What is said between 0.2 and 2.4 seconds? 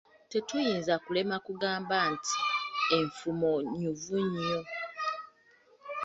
Tetuyinza kulema kugamba nti